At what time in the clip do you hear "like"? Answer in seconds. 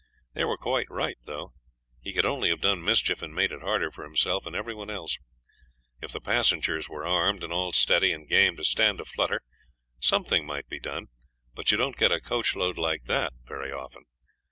12.79-13.03